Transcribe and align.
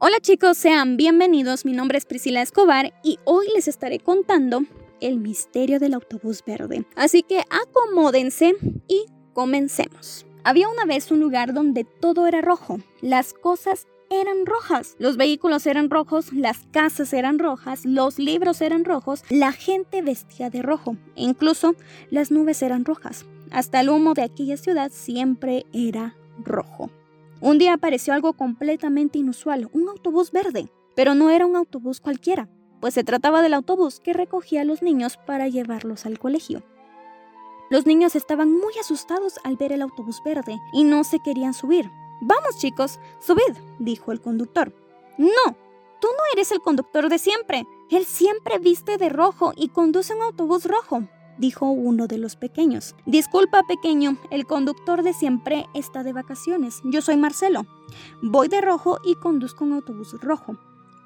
Hola 0.00 0.18
chicos, 0.20 0.58
sean 0.58 0.96
bienvenidos. 0.96 1.64
Mi 1.64 1.72
nombre 1.72 1.98
es 1.98 2.04
Priscila 2.04 2.42
Escobar 2.42 2.92
y 3.04 3.20
hoy 3.24 3.46
les 3.54 3.68
estaré 3.68 4.00
contando 4.00 4.64
el 5.00 5.18
misterio 5.18 5.78
del 5.78 5.94
autobús 5.94 6.42
verde. 6.44 6.84
Así 6.96 7.22
que 7.22 7.44
acomódense 7.48 8.54
y 8.88 9.06
comencemos. 9.34 10.26
Había 10.42 10.68
una 10.68 10.84
vez 10.84 11.12
un 11.12 11.20
lugar 11.20 11.54
donde 11.54 11.84
todo 11.84 12.26
era 12.26 12.40
rojo. 12.40 12.80
Las 13.02 13.34
cosas 13.34 13.86
eran 14.10 14.46
rojas. 14.46 14.96
Los 14.98 15.16
vehículos 15.16 15.64
eran 15.64 15.88
rojos, 15.88 16.32
las 16.32 16.66
casas 16.72 17.12
eran 17.12 17.38
rojas, 17.38 17.84
los 17.84 18.18
libros 18.18 18.60
eran 18.62 18.84
rojos, 18.84 19.22
la 19.30 19.52
gente 19.52 20.02
vestía 20.02 20.50
de 20.50 20.62
rojo 20.62 20.96
e 21.14 21.22
incluso 21.22 21.76
las 22.10 22.32
nubes 22.32 22.62
eran 22.62 22.84
rojas. 22.84 23.26
Hasta 23.52 23.80
el 23.80 23.90
humo 23.90 24.14
de 24.14 24.22
aquella 24.22 24.56
ciudad 24.56 24.90
siempre 24.92 25.66
era 25.72 26.16
rojo. 26.42 26.90
Un 27.44 27.58
día 27.58 27.74
apareció 27.74 28.14
algo 28.14 28.32
completamente 28.32 29.18
inusual, 29.18 29.68
un 29.74 29.90
autobús 29.90 30.32
verde, 30.32 30.72
pero 30.96 31.14
no 31.14 31.28
era 31.28 31.44
un 31.44 31.56
autobús 31.56 32.00
cualquiera, 32.00 32.48
pues 32.80 32.94
se 32.94 33.04
trataba 33.04 33.42
del 33.42 33.52
autobús 33.52 34.00
que 34.00 34.14
recogía 34.14 34.62
a 34.62 34.64
los 34.64 34.80
niños 34.80 35.18
para 35.26 35.46
llevarlos 35.46 36.06
al 36.06 36.18
colegio. 36.18 36.62
Los 37.68 37.84
niños 37.84 38.16
estaban 38.16 38.50
muy 38.50 38.72
asustados 38.80 39.34
al 39.44 39.58
ver 39.58 39.72
el 39.72 39.82
autobús 39.82 40.22
verde 40.24 40.58
y 40.72 40.84
no 40.84 41.04
se 41.04 41.18
querían 41.18 41.52
subir. 41.52 41.90
Vamos 42.22 42.56
chicos, 42.56 42.98
subid, 43.20 43.58
dijo 43.78 44.10
el 44.10 44.22
conductor. 44.22 44.74
No, 45.18 45.52
tú 46.00 46.08
no 46.08 46.24
eres 46.32 46.50
el 46.50 46.62
conductor 46.62 47.10
de 47.10 47.18
siempre. 47.18 47.66
Él 47.90 48.06
siempre 48.06 48.58
viste 48.58 48.96
de 48.96 49.10
rojo 49.10 49.52
y 49.54 49.68
conduce 49.68 50.14
un 50.14 50.22
autobús 50.22 50.64
rojo 50.64 51.06
dijo 51.38 51.66
uno 51.66 52.06
de 52.06 52.18
los 52.18 52.36
pequeños. 52.36 52.94
Disculpa, 53.06 53.62
pequeño, 53.64 54.18
el 54.30 54.46
conductor 54.46 55.02
de 55.02 55.12
siempre 55.12 55.66
está 55.74 56.02
de 56.02 56.12
vacaciones. 56.12 56.80
Yo 56.84 57.02
soy 57.02 57.16
Marcelo. 57.16 57.66
Voy 58.22 58.48
de 58.48 58.60
rojo 58.60 58.98
y 59.04 59.14
conduzco 59.16 59.64
un 59.64 59.74
autobús 59.74 60.12
rojo, 60.20 60.56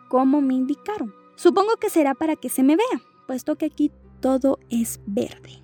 como 0.09 0.41
me 0.41 0.55
indicaron. 0.55 1.15
Supongo 1.37 1.77
que 1.77 1.91
será 1.91 2.15
para 2.15 2.37
que 2.37 2.49
se 2.49 2.63
me 2.63 2.77
vea, 2.77 3.03
puesto 3.27 3.57
que 3.57 3.67
aquí 3.67 3.93
todo 4.21 4.59
es 4.71 5.01
verde. 5.07 5.63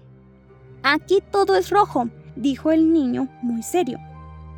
Aquí 0.83 1.23
todo 1.33 1.57
es 1.57 1.71
rojo, 1.71 2.09
dijo 2.37 2.71
el 2.71 2.93
niño 2.93 3.29
muy 3.43 3.63
serio. 3.63 3.99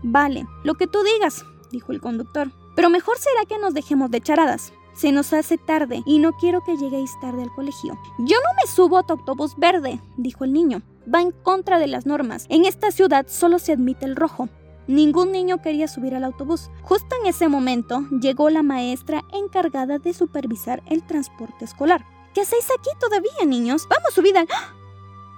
Vale, 0.03 0.47
lo 0.65 0.75
que 0.75 0.87
tú 0.87 1.03
digas, 1.03 1.45
dijo 1.71 1.93
el 1.93 2.01
conductor. 2.01 2.51
Pero 2.75 2.91
mejor 2.91 3.17
será 3.17 3.47
que 3.49 3.59
nos 3.59 3.75
dejemos 3.75 4.11
de 4.11 4.21
charadas. 4.21 4.73
Se 4.97 5.13
nos 5.13 5.35
hace 5.35 5.59
tarde 5.59 6.03
y 6.07 6.19
no 6.19 6.33
quiero 6.33 6.65
que 6.65 6.77
lleguéis 6.77 7.13
tarde 7.21 7.43
al 7.43 7.55
colegio. 7.55 7.99
Yo 8.19 8.37
no 8.37 8.55
me 8.57 8.71
subo 8.71 8.97
a 8.97 9.03
tu 9.03 9.13
autobús 9.13 9.55
verde, 9.57 10.01
dijo 10.17 10.45
el 10.45 10.55
niño. 10.55 10.81
Va 11.13 11.21
en 11.21 11.33
contra 11.33 11.79
de 11.79 11.87
las 11.87 12.07
normas. 12.07 12.47
En 12.49 12.65
esta 12.65 12.91
ciudad 12.91 13.27
solo 13.29 13.59
se 13.59 13.73
admite 13.73 14.07
el 14.07 14.17
rojo. 14.17 14.49
Ningún 14.87 15.33
niño 15.33 15.61
quería 15.61 15.87
subir 15.87 16.15
al 16.15 16.25
autobús. 16.25 16.71
Justo 16.83 17.15
en 17.21 17.29
ese 17.29 17.49
momento 17.49 18.07
llegó 18.23 18.49
la 18.49 18.63
maestra 18.63 19.23
encargada 19.33 19.99
de 19.99 20.15
supervisar 20.15 20.83
el 20.87 21.03
transporte 21.03 21.67
escolar. 21.67 22.07
¿Qué 22.33 22.41
hacéis 22.41 22.67
aquí 22.71 22.91
todavía, 22.99 23.45
niños? 23.47 23.87
Vamos, 23.91 24.15
subida. 24.15 24.47
¡Ah! 24.51 24.75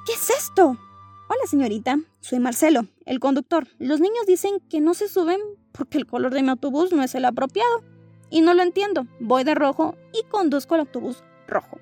¿Qué 0.07 0.13
es 0.13 0.31
esto? 0.31 0.77
Hola, 1.31 1.47
señorita. 1.47 1.99
Soy 2.21 2.39
Marcelo, 2.39 2.87
el 3.07 3.19
conductor. 3.21 3.67
Los 3.79 4.01
niños 4.01 4.25
dicen 4.27 4.61
que 4.71 4.81
no 4.81 4.95
se 4.95 5.09
suben 5.09 5.41
porque 5.73 5.99
el 5.99 6.07
color 6.07 6.33
de 6.33 6.43
mi 6.43 6.51
autobús 6.51 6.93
no 6.93 7.03
es 7.03 7.15
el 7.15 7.25
apropiado. 7.25 7.83
Y 8.31 8.41
no 8.41 8.55
lo 8.55 8.63
entiendo. 8.63 9.07
Voy 9.21 9.45
de 9.45 9.55
rojo 9.55 9.97
y 10.13 10.27
conduzco 10.29 10.75
el 10.75 10.83
autobús 10.83 11.23
rojo. 11.47 11.79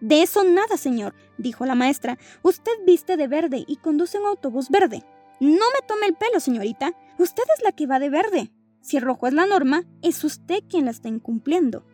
De 0.00 0.22
eso 0.22 0.44
nada, 0.44 0.76
señor, 0.76 1.14
dijo 1.36 1.66
la 1.66 1.74
maestra. 1.74 2.18
Usted 2.42 2.72
viste 2.86 3.16
de 3.16 3.28
verde 3.28 3.64
y 3.66 3.76
conduce 3.76 4.18
un 4.18 4.26
autobús 4.26 4.70
verde. 4.70 5.04
No 5.40 5.50
me 5.74 5.86
tome 5.86 6.06
el 6.06 6.14
pelo, 6.14 6.40
señorita. 6.40 6.92
Usted 7.18 7.42
es 7.56 7.62
la 7.62 7.72
que 7.72 7.86
va 7.86 7.98
de 7.98 8.08
verde. 8.08 8.50
Si 8.80 8.96
el 8.96 9.02
rojo 9.02 9.26
es 9.26 9.34
la 9.34 9.46
norma, 9.46 9.84
es 10.02 10.24
usted 10.24 10.62
quien 10.68 10.86
la 10.86 10.90
está 10.90 11.08
incumpliendo. 11.08 11.84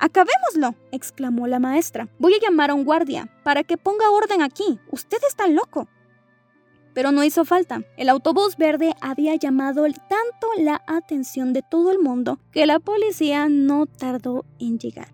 Acabémoslo, 0.00 0.74
exclamó 0.92 1.46
la 1.46 1.58
maestra. 1.58 2.08
Voy 2.18 2.34
a 2.34 2.40
llamar 2.40 2.70
a 2.70 2.74
un 2.74 2.84
guardia 2.84 3.30
para 3.44 3.62
que 3.64 3.76
ponga 3.76 4.10
orden 4.10 4.42
aquí. 4.42 4.80
Usted 4.90 5.18
está 5.28 5.46
loco. 5.46 5.88
Pero 7.00 7.12
no 7.12 7.24
hizo 7.24 7.46
falta. 7.46 7.82
El 7.96 8.10
autobús 8.10 8.58
verde 8.58 8.94
había 9.00 9.34
llamado 9.34 9.84
tanto 9.84 10.48
la 10.58 10.82
atención 10.86 11.54
de 11.54 11.62
todo 11.62 11.90
el 11.92 11.98
mundo 11.98 12.40
que 12.52 12.66
la 12.66 12.78
policía 12.78 13.48
no 13.48 13.86
tardó 13.86 14.44
en 14.58 14.78
llegar. 14.78 15.08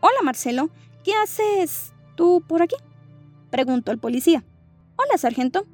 Hola 0.00 0.22
Marcelo, 0.24 0.70
¿qué 1.04 1.12
haces 1.12 1.92
tú 2.16 2.42
por 2.48 2.62
aquí? 2.62 2.76
preguntó 3.50 3.92
el 3.92 3.98
policía. 3.98 4.42
Hola, 4.96 5.18
sargento. 5.18 5.66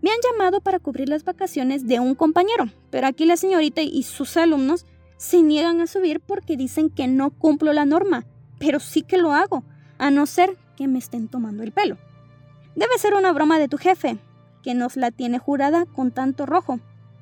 Me 0.00 0.10
han 0.10 0.18
llamado 0.30 0.60
para 0.60 0.78
cubrir 0.78 1.08
las 1.08 1.24
vacaciones 1.24 1.88
de 1.88 1.98
un 1.98 2.14
compañero, 2.14 2.66
pero 2.90 3.08
aquí 3.08 3.26
la 3.26 3.36
señorita 3.36 3.82
y 3.82 4.04
sus 4.04 4.36
alumnos 4.36 4.86
se 5.16 5.42
niegan 5.42 5.80
a 5.80 5.88
subir 5.88 6.20
porque 6.20 6.56
dicen 6.56 6.88
que 6.88 7.08
no 7.08 7.32
cumplo 7.32 7.72
la 7.72 7.84
norma, 7.84 8.26
pero 8.60 8.78
sí 8.78 9.02
que 9.02 9.18
lo 9.18 9.32
hago, 9.32 9.64
a 9.98 10.12
no 10.12 10.24
ser 10.26 10.56
que 10.76 10.86
me 10.86 11.00
estén 11.00 11.26
tomando 11.26 11.64
el 11.64 11.72
pelo. 11.72 11.98
Debe 12.76 12.96
ser 12.98 13.14
una 13.14 13.32
broma 13.32 13.58
de 13.58 13.66
tu 13.66 13.76
jefe, 13.76 14.18
que 14.62 14.74
nos 14.74 14.96
la 14.96 15.10
tiene 15.10 15.38
jurada 15.38 15.86
con 15.86 16.10
tanto 16.12 16.46
rojo, 16.46 16.80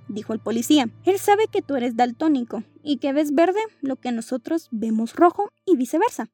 dijo 0.09 0.33
el 0.33 0.41
policía. 0.41 0.89
Él 1.05 1.19
sabe 1.19 1.47
que 1.51 1.63
tú 1.63 1.77
eres 1.77 1.97
daltónico 1.97 2.65
y 2.83 2.99
que 2.99 3.13
ves 3.13 3.35
verde 3.35 3.61
lo 3.81 3.97
que 3.97 4.13
nosotros 4.13 4.69
vemos 4.71 5.15
rojo 5.15 5.51
y 5.65 5.77
viceversa. 5.77 6.29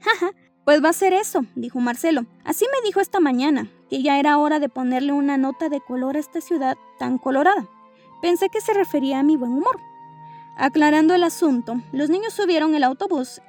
Jaja, 0.00 0.30
pues 0.64 0.82
va 0.82 0.88
a 0.88 0.94
ser 0.94 1.12
eso, 1.12 1.46
dijo 1.54 1.78
Marcelo. 1.78 2.26
Así 2.44 2.64
me 2.64 2.86
dijo 2.86 3.00
esta 3.00 3.20
mañana, 3.20 3.70
que 3.88 4.02
ya 4.02 4.18
era 4.18 4.38
hora 4.38 4.58
de 4.58 4.68
ponerle 4.68 5.12
una 5.12 5.36
nota 5.36 5.68
de 5.68 5.80
color 5.80 6.16
a 6.16 6.20
esta 6.20 6.40
ciudad 6.40 6.76
tan 6.98 7.18
colorada. 7.18 7.68
Pensé 8.20 8.48
que 8.48 8.60
se 8.60 8.74
refería 8.74 9.20
a 9.20 9.22
mi 9.22 9.36
buen 9.36 9.52
humor. 9.52 9.78
Aclarando 10.56 11.14
el 11.14 11.22
asunto, 11.22 11.80
los 11.92 12.10
niños 12.10 12.32
subieron 12.32 12.74
el 12.74 12.82
autobús 12.82 13.40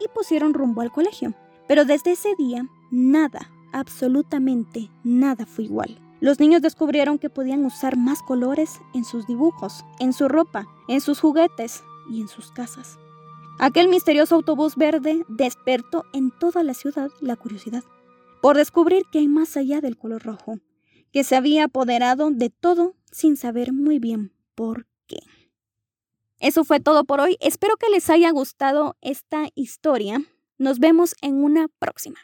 y 0.00 0.08
pusieron 0.08 0.54
rumbo 0.54 0.80
al 0.80 0.92
colegio. 0.92 1.34
Pero 1.66 1.84
desde 1.84 2.12
ese 2.12 2.34
día, 2.36 2.66
nada, 2.90 3.50
absolutamente 3.72 4.88
nada 5.02 5.44
fue 5.44 5.64
igual. 5.64 6.05
Los 6.20 6.40
niños 6.40 6.62
descubrieron 6.62 7.18
que 7.18 7.30
podían 7.30 7.64
usar 7.64 7.96
más 7.96 8.22
colores 8.22 8.80
en 8.94 9.04
sus 9.04 9.26
dibujos, 9.26 9.84
en 9.98 10.12
su 10.12 10.28
ropa, 10.28 10.66
en 10.88 11.00
sus 11.00 11.20
juguetes 11.20 11.82
y 12.10 12.20
en 12.20 12.28
sus 12.28 12.50
casas. 12.52 12.98
Aquel 13.58 13.88
misterioso 13.88 14.34
autobús 14.34 14.76
verde 14.76 15.24
despertó 15.28 16.04
en 16.12 16.30
toda 16.30 16.62
la 16.62 16.74
ciudad 16.74 17.10
la 17.20 17.36
curiosidad 17.36 17.84
por 18.42 18.56
descubrir 18.56 19.04
que 19.10 19.18
hay 19.18 19.28
más 19.28 19.56
allá 19.56 19.80
del 19.80 19.96
color 19.96 20.22
rojo, 20.22 20.58
que 21.12 21.24
se 21.24 21.36
había 21.36 21.64
apoderado 21.64 22.30
de 22.30 22.50
todo 22.50 22.94
sin 23.10 23.36
saber 23.36 23.72
muy 23.72 23.98
bien 23.98 24.32
por 24.54 24.86
qué. 25.06 25.20
Eso 26.38 26.64
fue 26.64 26.80
todo 26.80 27.04
por 27.04 27.20
hoy. 27.20 27.36
Espero 27.40 27.76
que 27.76 27.88
les 27.88 28.10
haya 28.10 28.30
gustado 28.30 28.96
esta 29.00 29.48
historia. 29.54 30.20
Nos 30.58 30.78
vemos 30.78 31.14
en 31.22 31.42
una 31.42 31.68
próxima. 31.78 32.18